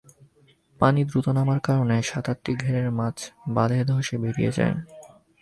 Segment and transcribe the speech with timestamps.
[0.79, 3.17] পানি দ্রুত নামার কারণে সাত-আটটি ঘেরের মাছ
[3.47, 4.75] বাঁধ ধসে বেরিয়ে যায়।